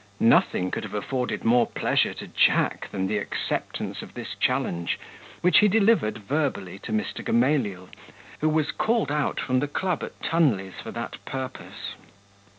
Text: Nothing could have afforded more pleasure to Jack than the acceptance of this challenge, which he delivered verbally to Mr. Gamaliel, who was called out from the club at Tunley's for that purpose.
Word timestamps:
Nothing 0.19 0.71
could 0.71 0.81
have 0.83 0.95
afforded 0.95 1.43
more 1.43 1.67
pleasure 1.67 2.15
to 2.15 2.25
Jack 2.25 2.89
than 2.89 3.05
the 3.05 3.19
acceptance 3.19 4.01
of 4.01 4.15
this 4.15 4.33
challenge, 4.33 4.97
which 5.41 5.59
he 5.59 5.67
delivered 5.67 6.17
verbally 6.17 6.79
to 6.79 6.91
Mr. 6.91 7.23
Gamaliel, 7.23 7.87
who 8.39 8.49
was 8.49 8.71
called 8.71 9.11
out 9.11 9.39
from 9.39 9.59
the 9.59 9.67
club 9.67 10.03
at 10.03 10.19
Tunley's 10.23 10.79
for 10.81 10.89
that 10.89 11.23
purpose. 11.25 11.93